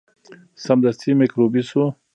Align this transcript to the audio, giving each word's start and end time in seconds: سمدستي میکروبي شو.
سمدستي 0.65 1.11
میکروبي 1.19 1.61
شو. 1.69 1.83